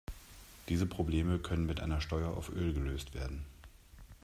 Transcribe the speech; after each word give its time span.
Diese 0.67 0.87
Probleme 0.87 1.37
können 1.37 1.67
mit 1.67 1.79
einer 1.79 2.01
Steuer 2.01 2.29
auf 2.35 2.49
Öl 2.49 2.73
gelöst 2.73 3.13
werden. 3.13 3.45